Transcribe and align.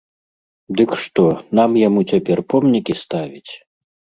Дык 0.79 0.89
што, 1.01 1.25
нам 1.61 1.77
яму 1.87 2.01
цяпер 2.15 2.37
помнікі 2.55 2.93
ставіць? 3.03 3.51